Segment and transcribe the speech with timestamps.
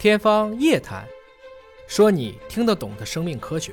[0.00, 1.02] 天方夜谭，
[1.86, 3.70] 说你听得懂的生命科学。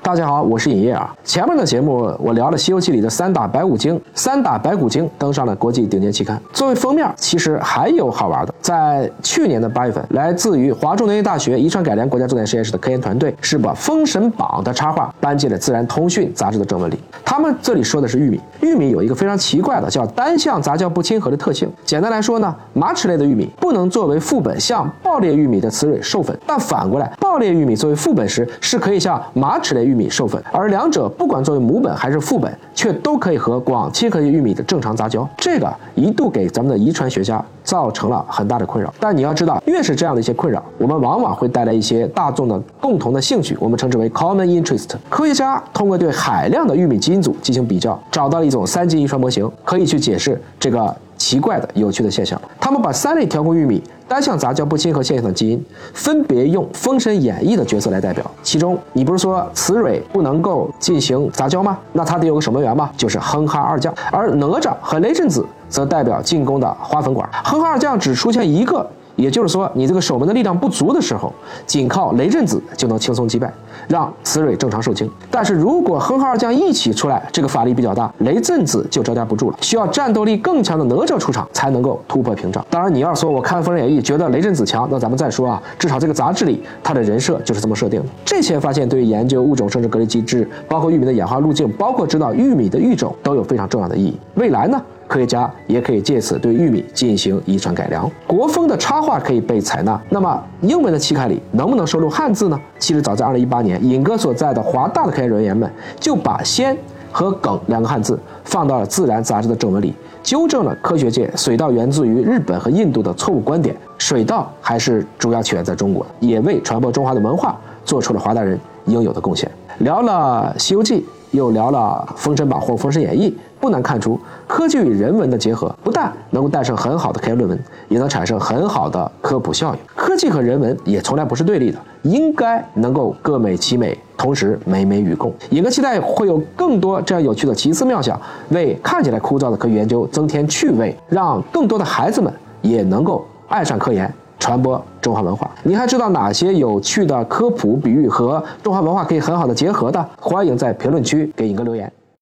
[0.00, 1.14] 大家好，我是尹烨啊。
[1.22, 6.42] 前面的节目我聊了《西游记》里的三打白骨精，三打白骨精登上了国际顶尖期刊。
[6.54, 8.54] 作为封面，其实还有好玩的。
[8.72, 16.98] 在去年的八月份，来自于华中农业大学遗传改良国家重点实验室的科研团队是把《封神榜》的插画搬进了《自然通讯》杂志的正文里。
[17.22, 21.70] 他们这里说的是玉米，玉米有一个非常奇怪的叫单向杂交不亲和的特性。
[21.84, 35.28] 简单来说呢，马齿类的玉米不能作为副本向爆裂玉米的雌蕊授粉，但反过来，爆裂玉米作为副本时是可以向马齿类玉米授粉，而两者不管作为母本还是副本，却都可以和广亲和玉米的正常杂交。
[35.36, 38.92] 这个一度给咱们的遗传学家造成了很大的困扰。
[38.98, 44.90] 但你要知道，越是这样的一些困扰，我们往往会带来一些大众的共同的兴趣，我们称之为 common interest。
[45.08, 50.94] 科学家通过对海量的玉米基因组进行比较，找到了一种三级遗传模型，可以去解释这个。
[51.32, 58.30] 奇怪的、有趣的现象，他们把三类调控玉米单向杂交不亲和现象的基因，分别用《封神演义》的角色来代表。
[58.42, 61.78] 其中，你不是说雌蕊不能够进行杂交吗？
[61.94, 62.92] 那它得有个守门员吧？
[62.98, 63.94] 就是哼哈二将。
[64.10, 67.26] 而哪吒和雷震子则代表进攻的花粉管。
[67.44, 68.86] 哼哈二将只出现一个。
[69.16, 71.32] 也就是说，你这个守门的力量不足的时候，
[71.66, 73.52] 仅靠雷震子就能轻松击败，
[73.88, 75.10] 让雌蕊正常受精。
[75.30, 82.64] 但是如果哼哈二将一起出来，这个法力比较大，雷震子就招架不住了，需要战斗力更强的哪吒出场才能够突破屏障。
[82.70, 85.62] 当然，你要说我看《封神演义》觉得雷震子强，那咱们再说啊。
[85.78, 88.06] 至少这个杂志里他的人设就是这么设定的。
[88.24, 94.16] 这些发现对于研究物种生殖隔离机制，包括玉米的演化路径，包括知道玉米的育种都有非常重要的意义。
[94.34, 94.80] 未来呢？
[95.12, 98.10] 科学家也可以借此对玉米进行遗传改良。
[98.26, 102.58] 国风的插画可以被采纳，那么英文的期刊里能不能收录汉字呢？
[102.78, 106.74] 其实早在2018年，尹哥所在的华大的科研人员们就把“先”
[107.12, 113.76] 和“梗”两个汉字放到了《自然》杂志的正文里，纠正了科学界水稻源自于日本和印度的错误观点。
[113.98, 119.50] 水稻还是主要起源在中国，也为传播中华的文化做出了华大人应有的贡献。
[119.80, 121.00] 聊了《西游记》。
[121.32, 129.80] 又聊了《封神榜》或《封神演义》，不难看出，科技与人文的结合不但能够诞生很好的科研论文，也能产生很好的科普效应。
[129.96, 135.32] 科技和人文也从来不是对立的，应该能够各美其美，同时美美与共。
[135.50, 144.12] 也期待会有更多这样有趣的奇思妙想，为看起来枯燥的科学研究增添趣味，让更多的孩子们也能够爱上科研。
[144.38, 150.08] 传播中华文化，你还知道哪些有趣的科普比喻和中华文化可以很好的结合的？
[150.18, 151.90] 欢迎在评论区给尹哥留言。